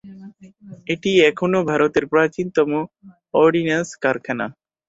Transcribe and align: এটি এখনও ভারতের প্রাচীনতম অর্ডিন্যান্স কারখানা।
এটি 0.87 1.11
এখনও 1.29 1.59
ভারতের 1.71 2.05
প্রাচীনতম 2.11 2.69
অর্ডিন্যান্স 3.33 3.89
কারখানা। 4.03 4.45